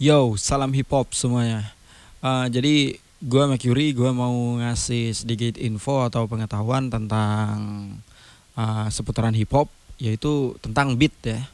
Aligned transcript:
Yo, 0.00 0.32
salam 0.40 0.72
hip 0.72 0.88
hop 0.96 1.12
semuanya. 1.12 1.76
Uh, 2.24 2.48
jadi 2.48 2.96
gue 3.20 3.42
Mercury, 3.44 3.92
gue 3.92 4.08
mau 4.16 4.56
ngasih 4.56 5.12
sedikit 5.12 5.60
info 5.60 6.08
atau 6.08 6.24
pengetahuan 6.24 6.88
tentang 6.88 7.52
uh, 8.56 8.88
seputaran 8.88 9.36
hip 9.36 9.52
hop, 9.52 9.68
yaitu 10.00 10.56
tentang 10.64 10.96
beat 10.96 11.12
ya, 11.20 11.44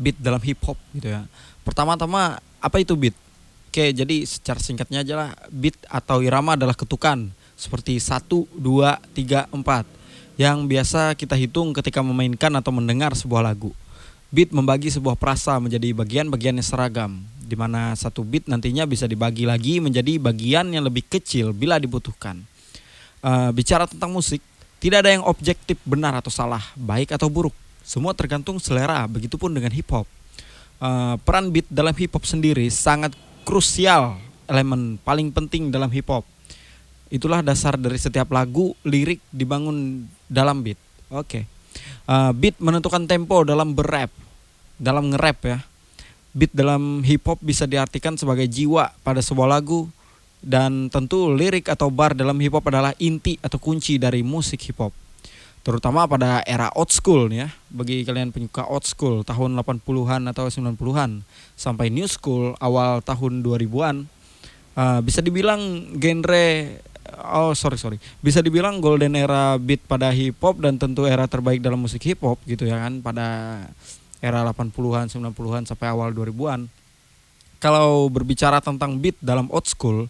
beat 0.00 0.16
dalam 0.16 0.40
hip 0.40 0.56
hop 0.64 0.80
gitu 0.96 1.12
ya. 1.12 1.28
Pertama-tama 1.60 2.40
apa 2.40 2.76
itu 2.80 2.96
beat? 2.96 3.12
Oke, 3.68 3.92
jadi 3.92 4.24
secara 4.24 4.56
singkatnya 4.64 5.04
aja 5.04 5.14
lah, 5.20 5.30
beat 5.52 5.76
atau 5.84 6.24
irama 6.24 6.56
adalah 6.56 6.72
ketukan 6.72 7.28
seperti 7.52 8.00
satu, 8.00 8.48
dua, 8.56 8.96
tiga, 9.12 9.44
empat 9.52 9.84
yang 10.40 10.64
biasa 10.64 11.12
kita 11.20 11.36
hitung 11.36 11.76
ketika 11.76 12.00
memainkan 12.00 12.48
atau 12.56 12.72
mendengar 12.72 13.12
sebuah 13.12 13.44
lagu. 13.44 13.76
Beat 14.32 14.56
membagi 14.56 14.88
sebuah 14.88 15.20
perasa 15.20 15.60
menjadi 15.60 15.92
bagian-bagian 15.92 16.56
yang 16.56 16.64
seragam, 16.64 17.20
di 17.50 17.58
mana 17.58 17.98
satu 17.98 18.22
beat 18.22 18.46
nantinya 18.46 18.86
bisa 18.86 19.10
dibagi 19.10 19.42
lagi 19.42 19.82
menjadi 19.82 20.22
bagian 20.22 20.70
yang 20.70 20.86
lebih 20.86 21.02
kecil 21.10 21.50
bila 21.50 21.82
dibutuhkan. 21.82 22.38
Uh, 23.18 23.50
bicara 23.50 23.90
tentang 23.90 24.14
musik, 24.14 24.38
tidak 24.78 25.02
ada 25.02 25.10
yang 25.18 25.26
objektif 25.26 25.74
benar 25.82 26.14
atau 26.14 26.30
salah, 26.30 26.62
baik 26.78 27.10
atau 27.10 27.26
buruk. 27.26 27.52
Semua 27.82 28.14
tergantung 28.14 28.62
selera, 28.62 29.02
begitupun 29.10 29.50
dengan 29.50 29.74
hip 29.74 29.90
hop. 29.90 30.06
Uh, 30.78 31.18
peran 31.26 31.50
beat 31.50 31.66
dalam 31.66 31.92
hip 31.98 32.14
hop 32.14 32.22
sendiri 32.22 32.70
sangat 32.70 33.12
krusial, 33.42 34.16
elemen 34.46 34.96
paling 35.02 35.34
penting 35.34 35.74
dalam 35.74 35.90
hip 35.90 36.06
hop. 36.06 36.22
Itulah 37.10 37.42
dasar 37.42 37.74
dari 37.74 37.98
setiap 37.98 38.30
lagu, 38.30 38.78
lirik 38.86 39.18
dibangun 39.34 40.06
dalam 40.30 40.62
beat. 40.62 40.78
Oke. 41.10 41.26
Okay. 41.26 41.42
Uh, 42.06 42.30
beat 42.30 42.54
menentukan 42.62 43.04
tempo 43.10 43.42
dalam 43.42 43.74
berrap, 43.74 44.14
dalam 44.78 45.10
nge-rap 45.10 45.38
ya. 45.42 45.58
Beat 46.30 46.54
dalam 46.54 47.02
hip 47.02 47.26
hop 47.26 47.42
bisa 47.42 47.66
diartikan 47.66 48.14
sebagai 48.14 48.46
jiwa 48.46 48.94
pada 49.02 49.18
sebuah 49.18 49.50
lagu 49.58 49.90
dan 50.40 50.88
tentu 50.88 51.28
lirik 51.34 51.68
atau 51.68 51.92
bar 51.92 52.16
dalam 52.16 52.38
hip 52.38 52.54
hop 52.54 52.70
adalah 52.70 52.94
inti 52.96 53.36
atau 53.42 53.58
kunci 53.58 53.98
dari 53.98 54.22
musik 54.22 54.62
hip 54.62 54.78
hop. 54.78 54.94
Terutama 55.60 56.08
pada 56.08 56.40
era 56.48 56.72
old 56.72 56.88
school 56.88 57.28
ya, 57.28 57.52
bagi 57.68 58.00
kalian 58.06 58.32
penyuka 58.32 58.64
old 58.64 58.88
school 58.88 59.20
tahun 59.26 59.52
80-an 59.60 60.22
atau 60.32 60.48
90-an 60.48 61.20
sampai 61.52 61.92
new 61.92 62.08
school 62.08 62.56
awal 62.62 63.04
tahun 63.04 63.44
2000-an. 63.44 64.08
Uh, 64.78 65.02
bisa 65.04 65.20
dibilang 65.20 65.60
genre 65.98 66.78
oh 67.34 67.52
sorry 67.58 67.74
sorry 67.76 67.98
bisa 68.22 68.38
dibilang 68.40 68.78
golden 68.78 69.18
era 69.18 69.58
beat 69.58 69.82
pada 69.84 70.14
hip 70.14 70.38
hop 70.38 70.62
dan 70.62 70.78
tentu 70.78 71.04
era 71.10 71.26
terbaik 71.26 71.58
dalam 71.58 71.82
musik 71.82 72.00
hip 72.06 72.22
hop 72.22 72.38
gitu 72.46 72.70
ya 72.70 72.78
kan 72.78 73.02
pada 73.02 73.58
era 74.20 74.44
80-an 74.44 75.08
90-an 75.08 75.64
sampai 75.64 75.86
awal 75.88 76.12
2000-an 76.12 76.68
kalau 77.60 78.08
berbicara 78.08 78.64
tentang 78.64 78.96
beat 78.96 79.20
dalam 79.20 79.48
old 79.52 79.68
school 79.68 80.08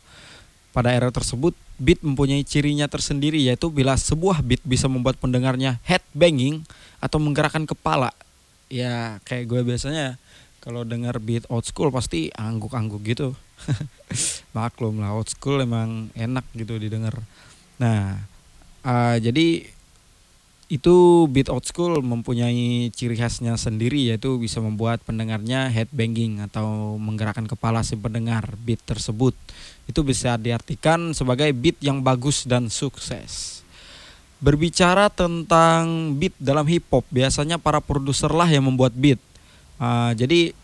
pada 0.70 0.94
era 0.94 1.10
tersebut 1.10 1.52
beat 1.80 1.98
mempunyai 2.04 2.46
cirinya 2.46 2.86
tersendiri 2.86 3.42
yaitu 3.42 3.72
bila 3.72 3.98
sebuah 3.98 4.44
beat 4.44 4.62
bisa 4.62 4.86
membuat 4.86 5.18
pendengarnya 5.18 5.82
head 5.82 6.04
banging 6.14 6.62
atau 7.02 7.16
menggerakkan 7.16 7.66
kepala. 7.66 8.14
Ya 8.70 9.18
kayak 9.26 9.50
gue 9.50 9.60
biasanya 9.66 10.20
kalau 10.60 10.86
dengar 10.86 11.18
beat 11.18 11.48
old 11.48 11.66
school 11.66 11.90
pasti 11.90 12.30
angguk-angguk 12.36 13.02
gitu. 13.02 13.34
Maklum 14.56 15.02
lah 15.02 15.16
old 15.16 15.26
school 15.26 15.58
emang 15.58 16.12
enak 16.14 16.44
gitu 16.54 16.76
didengar. 16.76 17.18
Nah 17.82 18.20
uh, 18.84 19.16
jadi 19.18 19.66
itu 20.70 21.26
beat 21.26 21.50
old 21.50 21.66
school 21.66 21.98
mempunyai 21.98 22.94
ciri 22.94 23.18
khasnya 23.18 23.58
sendiri 23.58 24.06
yaitu 24.06 24.38
bisa 24.38 24.62
membuat 24.62 25.02
pendengarnya 25.02 25.66
headbanging 25.66 26.46
atau 26.46 26.94
menggerakkan 26.94 27.50
kepala 27.50 27.82
si 27.82 27.98
pendengar 27.98 28.54
beat 28.62 28.78
tersebut. 28.86 29.34
Itu 29.90 30.06
bisa 30.06 30.38
diartikan 30.38 31.10
sebagai 31.10 31.50
beat 31.50 31.82
yang 31.82 32.06
bagus 32.06 32.46
dan 32.46 32.70
sukses. 32.70 33.66
Berbicara 34.38 35.10
tentang 35.10 36.14
beat 36.14 36.38
dalam 36.38 36.62
hip 36.70 36.86
hop 36.94 37.02
biasanya 37.10 37.58
para 37.58 37.82
produser 37.82 38.30
lah 38.30 38.46
yang 38.46 38.70
membuat 38.70 38.94
beat. 38.94 39.18
Uh, 39.82 40.14
jadi 40.14 40.54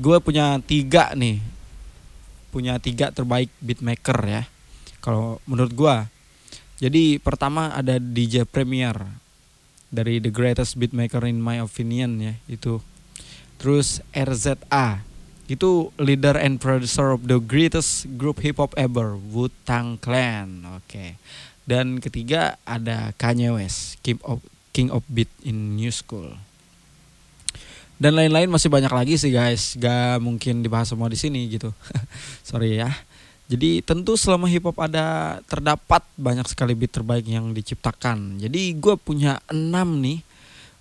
gue 0.00 0.16
punya 0.24 0.56
tiga 0.64 1.12
nih, 1.12 1.44
punya 2.48 2.80
tiga 2.80 3.12
terbaik 3.12 3.52
beatmaker 3.60 4.16
ya. 4.24 4.42
Kalau 5.04 5.44
menurut 5.44 5.76
gue, 5.76 5.96
jadi 6.80 7.20
pertama 7.20 7.68
ada 7.76 8.00
DJ 8.00 8.48
Premier 8.48 9.25
dari 9.90 10.18
the 10.18 10.32
greatest 10.32 10.76
beatmaker 10.76 11.22
in 11.24 11.42
my 11.42 11.58
opinion 11.62 12.18
ya 12.22 12.34
itu. 12.46 12.82
Terus 13.56 14.04
RZA 14.12 15.02
itu 15.46 15.94
leader 15.96 16.34
and 16.34 16.58
producer 16.58 17.14
of 17.14 17.30
the 17.30 17.38
greatest 17.38 18.10
group 18.18 18.42
hip 18.42 18.58
hop 18.58 18.74
ever 18.74 19.14
Wu 19.14 19.48
Tang 19.64 19.96
Clan. 19.98 20.66
Oke. 20.76 20.84
Okay. 20.86 21.10
Dan 21.66 21.98
ketiga 21.98 22.58
ada 22.62 23.10
Kanye 23.18 23.50
West, 23.50 23.98
King 24.06 24.22
of 24.22 24.38
King 24.70 24.92
of 24.94 25.02
Beat 25.10 25.30
in 25.42 25.74
New 25.74 25.90
School 25.90 26.38
dan 27.96 28.12
lain-lain 28.12 28.52
masih 28.52 28.68
banyak 28.68 28.92
lagi 28.92 29.14
sih 29.16 29.32
guys 29.32 29.72
gak 29.80 30.20
mungkin 30.20 30.60
dibahas 30.60 30.92
semua 30.92 31.08
di 31.08 31.16
sini 31.16 31.48
gitu 31.48 31.72
sorry 32.48 32.76
ya 32.76 32.92
jadi 33.46 33.78
tentu 33.78 34.18
selama 34.18 34.50
hip 34.50 34.66
hop 34.66 34.74
ada 34.82 35.38
terdapat 35.46 36.02
banyak 36.18 36.46
sekali 36.50 36.74
beat 36.74 36.90
terbaik 36.90 37.22
yang 37.30 37.54
diciptakan. 37.54 38.42
Jadi 38.42 38.74
gue 38.74 38.98
punya 38.98 39.38
enam 39.46 40.02
nih 40.02 40.18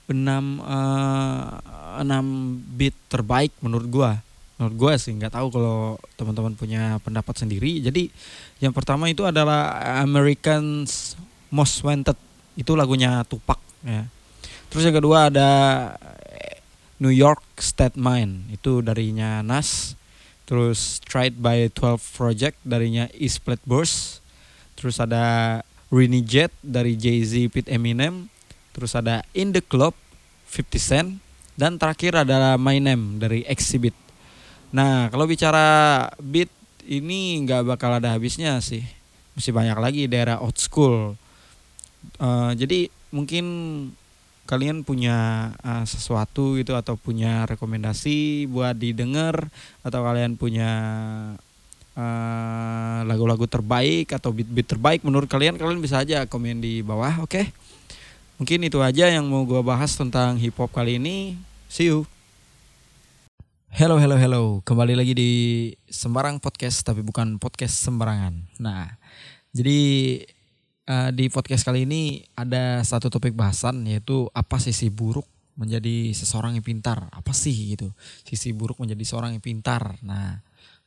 enam 0.10 0.62
uh, 0.66 1.62
enam 2.02 2.58
beat 2.78 2.98
terbaik 3.10 3.54
menurut 3.62 3.90
gue 3.90 4.12
menurut 4.56 4.76
gue 4.78 4.94
sih 5.02 5.12
nggak 5.12 5.36
tahu 5.36 5.48
kalau 5.52 6.00
teman-teman 6.18 6.58
punya 6.58 6.98
pendapat 7.06 7.38
sendiri. 7.38 7.86
Jadi 7.86 8.10
yang 8.64 8.74
pertama 8.74 9.12
itu 9.14 9.22
adalah 9.28 9.78
Americans 10.02 11.14
Most 11.54 11.86
Wanted. 11.86 12.18
Itu 12.58 12.74
lagunya 12.74 13.22
Tupac 13.30 13.62
ya. 13.86 14.10
Terus 14.74 14.90
yang 14.90 14.98
kedua 14.98 15.30
ada 15.30 15.50
New 16.98 17.14
York 17.14 17.62
State 17.62 18.00
Mind 18.00 18.50
itu 18.50 18.82
darinya 18.82 19.46
Nas 19.46 19.94
terus 20.46 21.02
Tried 21.02 21.42
by 21.42 21.70
12 21.74 22.00
Project 22.16 22.58
darinya 22.62 23.10
East 23.18 23.42
Flatbush 23.42 24.22
terus 24.78 25.02
ada 25.02 25.60
Rini 25.94 26.26
Jet 26.26 26.52
dari 26.60 26.98
Jay-Z 26.98 27.32
Pete 27.54 27.70
Eminem. 27.70 28.28
Terus 28.76 28.92
ada 28.98 29.24
In 29.32 29.56
The 29.56 29.64
Club 29.64 29.96
50 30.52 30.76
Cent. 30.82 31.10
Dan 31.56 31.80
terakhir 31.80 32.20
ada 32.20 32.60
My 32.60 32.84
Name 32.84 33.16
dari 33.16 33.48
Exhibit. 33.48 33.96
Nah 34.76 35.08
kalau 35.08 35.24
bicara 35.24 36.04
beat 36.20 36.52
ini 36.84 37.40
nggak 37.48 37.64
bakal 37.64 37.96
ada 37.96 38.12
habisnya 38.12 38.60
sih. 38.60 38.84
Masih 39.40 39.56
banyak 39.56 39.80
lagi 39.80 40.04
daerah 40.12 40.44
old 40.44 40.60
school. 40.60 41.16
Uh, 42.20 42.52
jadi 42.60 42.92
mungkin 43.16 43.46
kalian 44.46 44.86
punya 44.86 45.50
uh, 45.66 45.84
sesuatu 45.84 46.58
gitu 46.62 46.78
atau 46.78 46.94
punya 46.96 47.50
rekomendasi 47.50 48.46
buat 48.46 48.78
didengar 48.78 49.50
atau 49.82 50.00
kalian 50.06 50.38
punya 50.38 50.72
uh, 51.98 53.00
lagu-lagu 53.10 53.50
terbaik 53.50 54.14
atau 54.14 54.30
beat-beat 54.30 54.70
terbaik 54.70 55.02
menurut 55.02 55.26
kalian 55.26 55.58
kalian 55.58 55.82
bisa 55.82 56.06
aja 56.06 56.30
komen 56.30 56.62
di 56.62 56.86
bawah 56.86 57.26
oke 57.26 57.34
okay? 57.34 57.46
mungkin 58.38 58.70
itu 58.70 58.78
aja 58.86 59.10
yang 59.10 59.26
mau 59.26 59.42
gue 59.50 59.62
bahas 59.66 59.98
tentang 59.98 60.38
hip 60.38 60.56
hop 60.62 60.70
kali 60.70 61.02
ini 61.02 61.38
see 61.68 61.90
you 61.90 62.06
Hello, 63.76 64.00
hello, 64.00 64.16
hello. 64.16 64.64
Kembali 64.64 64.96
lagi 64.96 65.12
di 65.12 65.32
Sembarang 65.92 66.40
Podcast, 66.40 66.80
tapi 66.88 67.04
bukan 67.04 67.36
podcast 67.44 67.84
sembarangan. 67.84 68.56
Nah, 68.64 68.88
jadi 69.52 70.24
uh, 70.90 71.10
di 71.12 71.30
podcast 71.30 71.66
kali 71.66 71.86
ini 71.86 72.22
ada 72.38 72.82
satu 72.86 73.10
topik 73.10 73.34
bahasan 73.34 73.86
yaitu 73.86 74.30
apa 74.32 74.62
sisi 74.62 74.90
buruk 74.90 75.26
menjadi 75.56 76.12
seseorang 76.12 76.60
yang 76.60 76.66
pintar? 76.66 77.08
Apa 77.12 77.32
sih 77.32 77.76
gitu? 77.76 77.92
Sisi 78.28 78.52
buruk 78.52 78.80
menjadi 78.82 79.04
seorang 79.04 79.38
yang 79.38 79.44
pintar. 79.44 79.98
Nah 80.04 80.42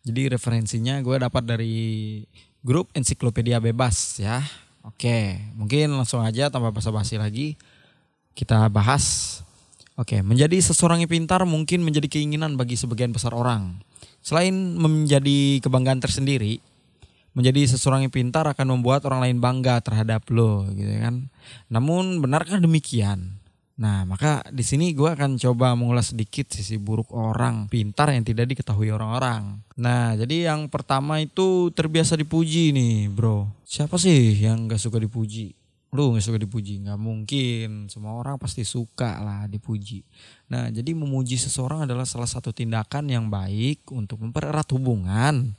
jadi 0.07 0.33
referensinya 0.39 1.01
gue 1.03 1.17
dapat 1.19 1.43
dari 1.45 1.77
grup 2.63 2.89
ensiklopedia 2.95 3.59
bebas 3.59 4.21
ya. 4.23 4.43
Oke 4.87 5.37
mungkin 5.59 5.93
langsung 5.97 6.23
aja 6.23 6.49
tanpa 6.49 6.71
basa-basi 6.71 7.19
lagi 7.19 7.59
kita 8.37 8.71
bahas. 8.71 9.39
Oke 9.99 10.23
menjadi 10.23 10.55
seseorang 10.63 11.03
yang 11.03 11.11
pintar 11.11 11.43
mungkin 11.43 11.83
menjadi 11.83 12.07
keinginan 12.07 12.55
bagi 12.55 12.79
sebagian 12.79 13.11
besar 13.11 13.35
orang. 13.35 13.83
Selain 14.23 14.53
menjadi 14.77 15.59
kebanggaan 15.65 15.99
tersendiri 15.99 16.61
menjadi 17.39 17.71
seseorang 17.71 18.03
yang 18.03 18.11
pintar 18.11 18.43
akan 18.51 18.75
membuat 18.75 19.07
orang 19.07 19.23
lain 19.23 19.39
bangga 19.39 19.79
terhadap 19.79 20.27
lo 20.35 20.67
gitu 20.75 20.91
kan. 20.99 21.31
Namun 21.71 22.19
benarkah 22.19 22.59
demikian? 22.59 23.39
Nah, 23.79 24.03
maka 24.03 24.43
di 24.51 24.67
sini 24.67 24.91
gue 24.91 25.07
akan 25.07 25.39
coba 25.39 25.79
mengulas 25.79 26.11
sedikit 26.11 26.51
sisi 26.51 26.83
buruk 26.83 27.15
orang 27.15 27.71
pintar 27.71 28.11
yang 28.11 28.27
tidak 28.27 28.51
diketahui 28.51 28.91
orang-orang. 28.91 29.63
Nah, 29.79 30.19
jadi 30.19 30.51
yang 30.51 30.67
pertama 30.67 31.23
itu 31.23 31.71
terbiasa 31.71 32.19
dipuji 32.19 32.75
nih, 32.75 33.07
bro. 33.07 33.47
Siapa 33.63 33.95
sih 33.95 34.35
yang 34.35 34.67
gak 34.67 34.83
suka 34.83 34.99
dipuji? 34.99 35.55
lu 35.89 36.13
nggak 36.13 36.25
suka 36.25 36.37
dipuji 36.37 36.85
nggak 36.85 37.01
mungkin 37.01 37.89
semua 37.89 38.13
orang 38.21 38.37
pasti 38.37 38.61
suka 38.61 39.25
lah 39.25 39.49
dipuji 39.49 40.05
nah 40.53 40.69
jadi 40.69 40.93
memuji 40.93 41.41
seseorang 41.41 41.89
adalah 41.89 42.05
salah 42.05 42.29
satu 42.29 42.53
tindakan 42.53 43.09
yang 43.09 43.33
baik 43.33 43.89
untuk 43.89 44.21
mempererat 44.21 44.69
hubungan 44.77 45.57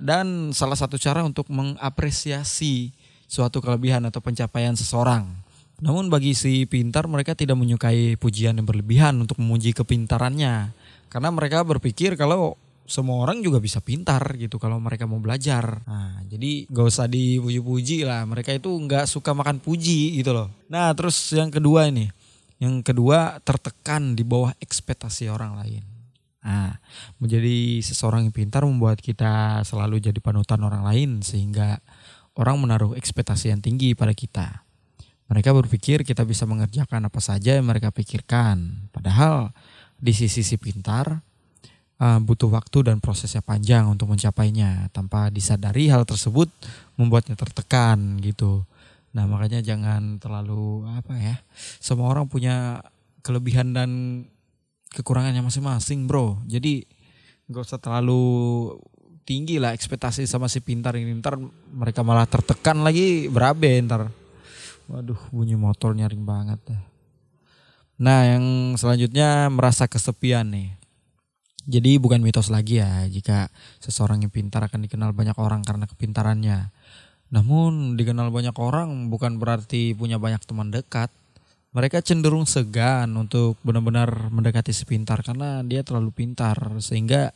dan 0.00 0.50
salah 0.56 0.76
satu 0.76 0.96
cara 0.96 1.22
untuk 1.22 1.46
mengapresiasi 1.52 2.90
suatu 3.30 3.62
kelebihan 3.62 4.02
atau 4.08 4.18
pencapaian 4.18 4.74
seseorang 4.74 5.28
namun 5.80 6.12
bagi 6.12 6.36
si 6.36 6.68
pintar 6.68 7.08
mereka 7.08 7.32
tidak 7.32 7.56
menyukai 7.56 8.20
pujian 8.20 8.60
yang 8.60 8.68
berlebihan 8.68 9.16
untuk 9.16 9.40
memuji 9.40 9.72
kepintarannya 9.72 10.76
karena 11.08 11.28
mereka 11.32 11.64
berpikir 11.64 12.20
kalau 12.20 12.60
semua 12.90 13.22
orang 13.22 13.38
juga 13.38 13.62
bisa 13.62 13.78
pintar 13.78 14.34
gitu 14.34 14.58
kalau 14.58 14.82
mereka 14.82 15.06
mau 15.06 15.22
belajar. 15.22 15.78
Nah, 15.86 16.26
jadi 16.26 16.66
gak 16.66 16.86
usah 16.90 17.06
dipuji-puji 17.06 18.02
lah. 18.02 18.26
Mereka 18.26 18.58
itu 18.58 18.66
nggak 18.66 19.06
suka 19.06 19.30
makan 19.30 19.62
puji 19.62 20.18
gitu 20.18 20.34
loh. 20.34 20.50
Nah, 20.66 20.90
terus 20.90 21.14
yang 21.30 21.54
kedua 21.54 21.86
ini, 21.86 22.10
yang 22.58 22.82
kedua 22.82 23.38
tertekan 23.46 24.18
di 24.18 24.26
bawah 24.26 24.50
ekspektasi 24.58 25.30
orang 25.30 25.54
lain. 25.62 25.82
Nah, 26.40 26.80
menjadi 27.20 27.84
seseorang 27.84 28.24
yang 28.24 28.34
pintar 28.34 28.64
membuat 28.64 29.04
kita 29.04 29.60
selalu 29.68 30.00
jadi 30.00 30.16
panutan 30.24 30.64
orang 30.64 30.84
lain 30.88 31.20
sehingga 31.20 31.84
orang 32.36 32.56
menaruh 32.64 32.96
ekspektasi 32.96 33.52
yang 33.52 33.60
tinggi 33.60 33.92
pada 33.92 34.16
kita. 34.16 34.64
Mereka 35.30 35.52
berpikir 35.54 36.02
kita 36.02 36.26
bisa 36.26 36.48
mengerjakan 36.48 37.06
apa 37.06 37.20
saja 37.22 37.54
yang 37.54 37.68
mereka 37.68 37.94
pikirkan. 37.94 38.88
Padahal 38.90 39.54
di 40.00 40.10
sisi 40.16 40.42
si 40.42 40.56
pintar, 40.58 41.22
uh, 42.00 42.18
butuh 42.18 42.50
waktu 42.50 42.90
dan 42.90 42.98
prosesnya 42.98 43.44
panjang 43.44 43.86
untuk 43.86 44.10
mencapainya 44.10 44.88
tanpa 44.90 45.28
disadari 45.28 45.86
hal 45.92 46.08
tersebut 46.08 46.48
membuatnya 46.96 47.36
tertekan 47.36 48.18
gitu. 48.18 48.64
Nah 49.14 49.28
makanya 49.28 49.60
jangan 49.62 50.18
terlalu 50.18 50.88
apa 50.88 51.14
ya. 51.14 51.36
Semua 51.78 52.10
orang 52.10 52.26
punya 52.26 52.80
kelebihan 53.20 53.76
dan 53.76 53.90
kekurangannya 54.90 55.42
masing-masing 55.42 56.10
bro. 56.10 56.38
Jadi 56.46 56.84
nggak 57.50 57.62
usah 57.66 57.82
terlalu 57.82 58.22
tinggi 59.26 59.62
lah 59.62 59.70
ekspektasi 59.74 60.26
sama 60.26 60.50
si 60.50 60.58
pintar 60.58 60.98
ini 60.98 61.14
ntar 61.22 61.38
mereka 61.70 62.02
malah 62.02 62.26
tertekan 62.26 62.82
lagi 62.82 63.30
berabe 63.30 63.78
ntar. 63.86 64.10
Waduh 64.90 65.18
bunyi 65.30 65.54
motor 65.54 65.94
nyaring 65.94 66.26
banget. 66.26 66.58
Nah 68.00 68.26
yang 68.26 68.74
selanjutnya 68.74 69.46
merasa 69.52 69.86
kesepian 69.86 70.50
nih. 70.50 70.74
Jadi 71.70 72.00
bukan 72.02 72.18
mitos 72.24 72.50
lagi 72.50 72.82
ya 72.82 73.06
jika 73.06 73.52
seseorang 73.78 74.26
yang 74.26 74.32
pintar 74.32 74.66
akan 74.66 74.88
dikenal 74.88 75.14
banyak 75.14 75.36
orang 75.38 75.62
karena 75.62 75.86
kepintarannya. 75.86 76.74
Namun 77.30 77.94
dikenal 77.94 78.34
banyak 78.34 78.56
orang 78.58 79.06
bukan 79.06 79.38
berarti 79.38 79.94
punya 79.94 80.18
banyak 80.18 80.42
teman 80.42 80.74
dekat. 80.74 81.14
Mereka 81.70 82.02
cenderung 82.02 82.50
segan 82.50 83.14
untuk 83.14 83.54
benar-benar 83.62 84.32
mendekati 84.34 84.74
si 84.74 84.82
pintar 84.82 85.22
karena 85.22 85.62
dia 85.62 85.86
terlalu 85.86 86.10
pintar 86.10 86.58
sehingga 86.82 87.30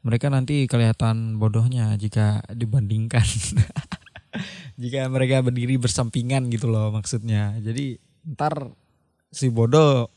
mereka 0.00 0.32
nanti 0.32 0.64
kelihatan 0.64 1.36
bodohnya 1.36 1.92
jika 2.00 2.40
dibandingkan. 2.48 3.26
jika 4.80 5.08
mereka 5.12 5.44
berdiri 5.44 5.76
bersampingan 5.76 6.48
gitu 6.48 6.72
loh 6.72 6.88
maksudnya. 6.88 7.52
Jadi 7.60 8.00
ntar 8.32 8.72
si 9.28 9.52
bodoh 9.52 10.08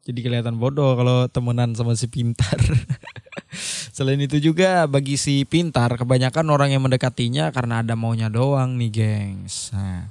jadi 0.00 0.20
kelihatan 0.24 0.56
bodoh 0.56 0.96
kalau 0.96 1.28
temenan 1.28 1.76
sama 1.76 1.92
si 1.98 2.08
pintar. 2.08 2.56
Selain 3.96 4.18
itu 4.22 4.40
juga 4.40 4.86
bagi 4.86 5.20
si 5.20 5.44
pintar 5.44 5.98
kebanyakan 6.00 6.46
orang 6.48 6.72
yang 6.72 6.82
mendekatinya 6.86 7.52
karena 7.52 7.82
ada 7.84 7.98
maunya 7.98 8.32
doang 8.32 8.80
nih 8.80 8.90
gengs. 8.90 9.74
Nah, 9.76 10.08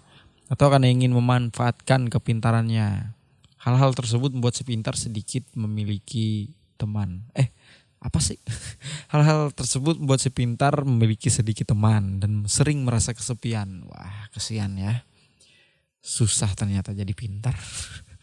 atau 0.50 0.68
karena 0.74 0.90
ingin 0.90 1.14
memanfaatkan 1.14 2.10
kepintarannya. 2.10 3.14
Hal-hal 3.62 3.94
tersebut 3.94 4.34
membuat 4.34 4.58
si 4.58 4.66
pintar 4.66 4.98
sedikit 4.98 5.46
memiliki 5.54 6.58
teman. 6.80 7.30
Eh, 7.38 7.54
apa 8.02 8.18
sih? 8.18 8.40
Hal-hal 9.14 9.54
tersebut 9.54 10.02
membuat 10.02 10.26
si 10.26 10.34
pintar 10.34 10.74
memiliki 10.82 11.30
sedikit 11.30 11.70
teman 11.70 12.18
dan 12.18 12.50
sering 12.50 12.82
merasa 12.82 13.14
kesepian. 13.14 13.86
Wah, 13.86 14.32
kesian 14.34 14.80
ya. 14.80 15.06
Susah 16.02 16.50
ternyata 16.58 16.96
jadi 16.98 17.12
pintar. 17.14 17.54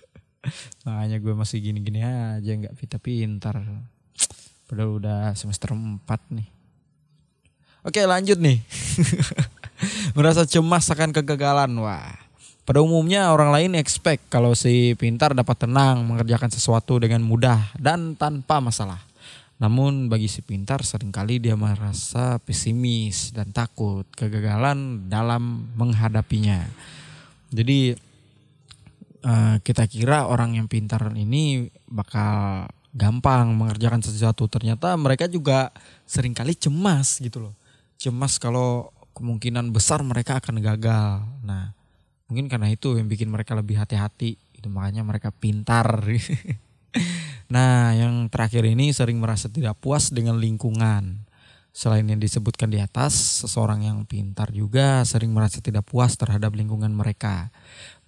Makanya 0.89 1.23
gue 1.23 1.35
masih 1.37 1.63
gini-gini 1.63 2.03
aja 2.03 2.51
nggak 2.51 2.75
pintar 2.75 2.99
pintar. 2.99 3.57
Padahal 4.67 4.99
udah 4.99 5.21
semester 5.39 5.71
4 5.71 6.03
nih. 6.35 6.49
Oke 7.87 8.03
lanjut 8.03 8.43
nih. 8.43 8.59
Merasa 10.17 10.49
cemas 10.49 10.89
akan 10.89 11.13
kegagalan. 11.13 11.69
Wah. 11.77 12.17
Pada 12.65 12.81
umumnya 12.81 13.29
orang 13.37 13.53
lain 13.53 13.77
expect 13.77 14.33
kalau 14.33 14.57
si 14.57 14.97
pintar 14.97 15.37
dapat 15.37 15.69
tenang 15.69 16.09
mengerjakan 16.09 16.49
sesuatu 16.49 16.97
dengan 16.97 17.21
mudah 17.21 17.77
dan 17.77 18.17
tanpa 18.17 18.65
masalah. 18.65 19.05
Namun 19.61 20.09
bagi 20.09 20.25
si 20.25 20.41
pintar 20.41 20.81
sering 20.89 21.13
kali 21.13 21.37
dia 21.37 21.53
merasa 21.53 22.41
pesimis 22.41 23.37
dan 23.37 23.53
takut 23.53 24.09
kegagalan 24.17 25.05
dalam 25.05 25.69
menghadapinya. 25.77 26.65
Jadi 27.53 27.93
uh, 29.21 29.61
kita 29.61 29.85
kira 29.85 30.25
orang 30.25 30.57
yang 30.57 30.65
pintar 30.65 31.13
ini 31.13 31.69
bakal 31.93 32.65
gampang 32.97 33.53
mengerjakan 33.53 34.01
sesuatu 34.01 34.49
ternyata 34.49 34.97
mereka 34.97 35.29
juga 35.29 35.69
sering 36.09 36.33
kali 36.33 36.57
cemas 36.57 37.21
gitu 37.21 37.45
loh 37.45 37.55
cemas 38.01 38.41
kalau 38.41 38.93
kemungkinan 39.17 39.73
besar 39.73 40.05
mereka 40.05 40.39
akan 40.39 40.61
gagal 40.61 41.25
nah 41.41 41.73
mungkin 42.29 42.53
karena 42.53 42.69
itu 42.69 43.01
yang 43.01 43.09
bikin 43.09 43.33
mereka 43.33 43.57
lebih 43.57 43.81
hati-hati 43.81 44.37
itu 44.53 44.69
makanya 44.69 45.01
mereka 45.03 45.33
pintar 45.33 46.05
nah 47.55 47.97
yang 47.97 48.29
terakhir 48.29 48.69
ini 48.69 48.93
sering 48.93 49.17
merasa 49.17 49.49
tidak 49.49 49.81
puas 49.81 50.13
dengan 50.13 50.37
lingkungan 50.37 51.27
Selain 51.77 52.09
yang 52.09 52.17
disebutkan 52.17 52.73
di 52.73 52.81
atas, 52.81 53.45
seseorang 53.45 53.85
yang 53.85 54.09
pintar 54.09 54.49
juga 54.49 55.05
sering 55.05 55.29
merasa 55.29 55.61
tidak 55.61 55.85
puas 55.85 56.17
terhadap 56.17 56.57
lingkungan 56.57 56.89
mereka. 56.89 57.53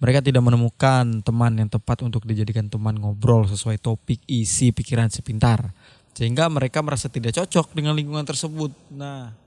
Mereka 0.01 0.25
tidak 0.25 0.41
menemukan 0.41 1.21
teman 1.21 1.53
yang 1.53 1.69
tepat 1.69 2.01
untuk 2.01 2.25
dijadikan 2.25 2.65
teman 2.65 2.97
ngobrol 2.97 3.45
sesuai 3.45 3.77
topik 3.77 4.25
isi 4.25 4.73
pikiran 4.73 5.13
si 5.13 5.21
pintar. 5.21 5.69
Sehingga 6.17 6.49
mereka 6.49 6.81
merasa 6.81 7.13
tidak 7.13 7.37
cocok 7.37 7.77
dengan 7.77 7.93
lingkungan 7.93 8.25
tersebut. 8.25 8.73
Nah, 8.89 9.37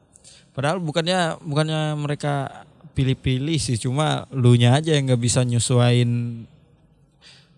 padahal 0.52 0.78
bukannya 0.81 1.40
bukannya 1.43 1.96
mereka 1.96 2.64
pilih-pilih 2.93 3.56
sih, 3.56 3.81
cuma 3.81 4.28
lu 4.32 4.52
nya 4.56 4.76
aja 4.76 4.93
yang 4.93 5.08
nggak 5.08 5.22
bisa 5.22 5.40
nyesuain 5.43 6.44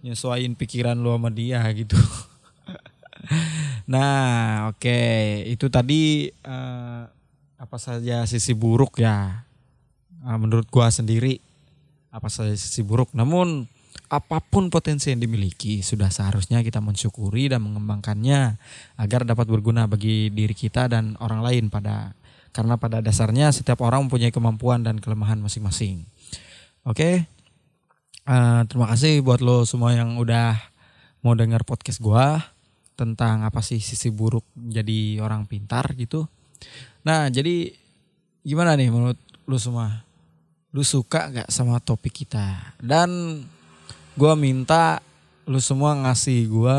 nyesuain 0.04 0.52
pikiran 0.54 0.94
lu 1.00 1.10
sama 1.10 1.32
dia 1.32 1.64
gitu. 1.74 1.96
nah, 3.92 4.70
oke, 4.70 4.78
okay. 4.78 5.48
itu 5.50 5.66
tadi 5.72 6.30
uh, 6.44 7.08
apa 7.58 7.76
saja 7.80 8.22
sisi 8.28 8.52
buruk 8.54 9.00
ya. 9.02 9.42
Uh, 10.24 10.38
menurut 10.38 10.68
gua 10.70 10.92
sendiri 10.92 11.40
apa 12.14 12.30
saja 12.30 12.54
sisi 12.54 12.84
buruk. 12.86 13.10
Namun 13.16 13.66
apa 14.12 14.38
pun 14.38 14.68
potensi 14.68 15.10
yang 15.10 15.18
dimiliki 15.24 15.80
sudah 15.80 16.12
seharusnya 16.12 16.60
kita 16.60 16.78
mensyukuri 16.78 17.50
dan 17.50 17.64
mengembangkannya 17.64 18.60
agar 19.00 19.24
dapat 19.24 19.48
berguna 19.48 19.88
bagi 19.88 20.28
diri 20.30 20.52
kita 20.52 20.86
dan 20.86 21.16
orang 21.18 21.40
lain 21.40 21.64
pada 21.72 22.12
karena 22.54 22.78
pada 22.78 23.02
dasarnya 23.02 23.50
setiap 23.50 23.82
orang 23.82 24.06
mempunyai 24.06 24.30
kemampuan 24.30 24.86
dan 24.86 25.02
kelemahan 25.02 25.42
masing-masing. 25.42 26.06
Oke. 26.86 26.94
Okay? 26.94 27.14
Uh, 28.24 28.32
eh, 28.32 28.60
terima 28.70 28.86
kasih 28.88 29.20
buat 29.20 29.44
lo 29.44 29.66
semua 29.68 29.92
yang 29.92 30.16
udah 30.16 30.56
mau 31.20 31.36
dengar 31.36 31.66
podcast 31.66 32.00
gua 32.00 32.40
tentang 32.94 33.42
apa 33.42 33.60
sih 33.60 33.82
sisi 33.82 34.08
buruk 34.08 34.46
jadi 34.54 35.18
orang 35.18 35.50
pintar 35.50 35.92
gitu. 35.98 36.30
Nah, 37.04 37.28
jadi 37.28 37.74
gimana 38.46 38.78
nih 38.78 38.88
menurut 38.88 39.18
lu 39.44 39.58
semua? 39.58 40.06
Lu 40.70 40.86
suka 40.86 41.30
gak 41.30 41.50
sama 41.50 41.82
topik 41.82 42.24
kita? 42.24 42.78
Dan 42.78 43.42
gue 44.14 44.32
minta 44.38 45.02
lu 45.44 45.60
semua 45.60 45.92
ngasih 45.94 46.48
gue 46.48 46.78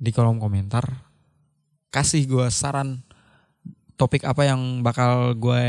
di 0.00 0.10
kolom 0.10 0.40
komentar. 0.40 0.84
Kasih 1.92 2.24
gue 2.28 2.46
saran 2.52 3.00
topik 3.98 4.22
apa 4.22 4.46
yang 4.46 4.86
bakal 4.86 5.34
gue 5.34 5.66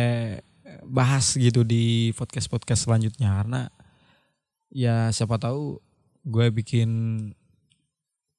bahas 0.85 1.33
gitu 1.35 1.65
di 1.65 2.13
podcast-podcast 2.13 2.85
selanjutnya. 2.85 3.41
Karena 3.41 3.61
ya 4.69 5.09
siapa 5.09 5.41
tahu 5.41 5.81
gue 6.29 6.47
bikin 6.53 6.89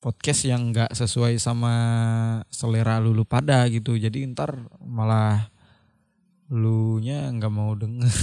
podcast 0.01 0.49
yang 0.49 0.73
nggak 0.73 0.97
sesuai 0.97 1.37
sama 1.37 1.75
selera 2.49 2.97
lulu 3.03 3.29
pada 3.29 3.69
gitu 3.69 4.01
jadi 4.01 4.25
ntar 4.33 4.57
malah 4.81 5.53
lu 6.49 6.97
nya 7.05 7.29
nggak 7.29 7.53
mau 7.53 7.77
denger 7.77 8.09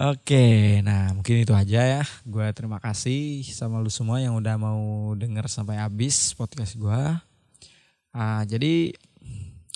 Oke, 0.00 0.80
nah 0.80 1.12
mungkin 1.12 1.44
itu 1.44 1.52
aja 1.52 1.84
ya. 1.84 2.04
Gue 2.24 2.48
terima 2.56 2.80
kasih 2.80 3.44
sama 3.44 3.84
lu 3.84 3.92
semua 3.92 4.16
yang 4.16 4.32
udah 4.32 4.56
mau 4.56 5.12
denger 5.12 5.44
sampai 5.44 5.76
habis 5.76 6.32
podcast 6.32 6.72
gue. 6.80 7.00
Uh, 8.10 8.42
jadi 8.46 8.94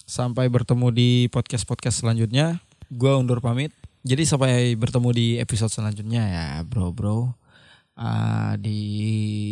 sampai 0.05 0.50
bertemu 0.53 0.91
di 0.93 1.11
podcast-podcast 1.33 2.05
selanjutnya. 2.05 2.61
Gue 2.93 3.12
undur 3.17 3.41
pamit. 3.41 3.73
Jadi 4.05 4.29
sampai 4.29 4.76
bertemu 4.76 5.09
di 5.17 5.26
episode 5.41 5.73
selanjutnya 5.73 6.23
ya, 6.29 6.47
bro 6.69 6.93
bro. 6.93 7.33
Uh, 7.95 8.53
di 8.59 8.81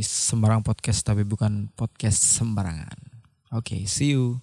Sembarang 0.02 0.66
Podcast 0.66 1.06
tapi 1.06 1.24
bukan 1.24 1.70
podcast 1.72 2.42
sembarangan. 2.42 2.98
Oke, 3.54 3.80
okay, 3.80 3.82
see 3.88 4.12
you. 4.18 4.42